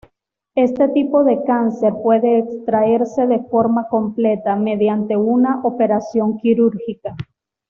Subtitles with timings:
[0.55, 7.15] Este tipo de cáncer puede extraerse de forma completa mediante una operación quirúrgica.